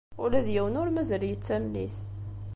Ula 0.23 0.45
d 0.45 0.47
yiwen 0.53 0.79
ur 0.81 0.89
mazal 0.91 1.23
yettamen-it. 1.27 1.97